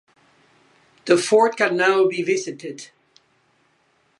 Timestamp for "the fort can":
1.05-1.77